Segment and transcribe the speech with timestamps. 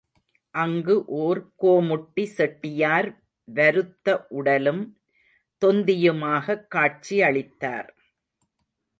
[0.51, 3.23] அங்கு ஒரு கோமுட்டி செட்டியார்
[3.43, 4.99] வருத்த உடலும்,
[5.61, 7.89] தொந்தியுமாகக் காட்சியளித்தார்.